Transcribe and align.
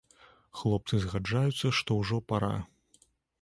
Хлопцы 0.61 1.01
згаджаюцца, 1.03 1.67
што 1.81 1.99
ўжо 2.01 2.17
пара. 2.33 2.51